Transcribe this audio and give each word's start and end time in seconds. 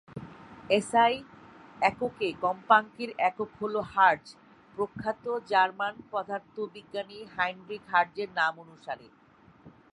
SI 0.69 1.15
এককে 1.81 2.27
কম্পাঙ্কের 2.43 3.09
একক 3.29 3.49
হলো 3.61 3.79
হার্জ, 3.93 4.25
প্রখ্যাত 4.77 5.23
জার্মান 5.51 5.93
পদার্থবিজ্ঞানী 6.11 7.17
হাইনরিখ 7.35 7.81
হার্জের 7.91 8.29
নামানুসারে। 8.39 9.07